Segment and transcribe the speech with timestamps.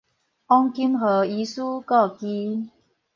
[0.03, 0.03] 王
[0.73, 2.71] 金河醫師故居